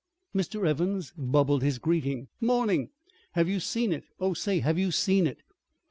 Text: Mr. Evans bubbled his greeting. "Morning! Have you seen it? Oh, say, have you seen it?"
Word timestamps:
Mr. 0.35 0.65
Evans 0.67 1.13
bubbled 1.15 1.61
his 1.61 1.77
greeting. 1.77 2.27
"Morning! 2.39 2.89
Have 3.33 3.47
you 3.47 3.59
seen 3.59 3.93
it? 3.93 4.03
Oh, 4.19 4.33
say, 4.33 4.57
have 4.59 4.79
you 4.79 4.89
seen 4.89 5.27
it?" 5.27 5.37